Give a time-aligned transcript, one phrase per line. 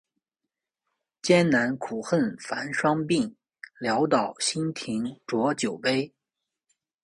[1.21, 3.35] 艰难苦恨繁霜鬓，
[3.79, 6.11] 潦倒新停浊酒杯